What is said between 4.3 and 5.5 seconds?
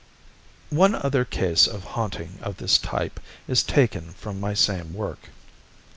my same work.